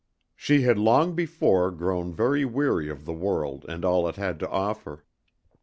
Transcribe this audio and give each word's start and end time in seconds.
She 0.35 0.61
had 0.63 0.79
long 0.79 1.13
before 1.13 1.69
grown 1.69 2.11
very 2.11 2.43
weary 2.43 2.89
of 2.89 3.05
the 3.05 3.13
world 3.13 3.67
and 3.69 3.85
all 3.85 4.07
it 4.09 4.15
had 4.15 4.39
to 4.39 4.49
offer. 4.49 5.05